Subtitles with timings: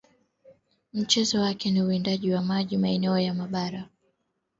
[0.93, 3.89] mchezo wako ni uwindaji wa miji maeneo na mabara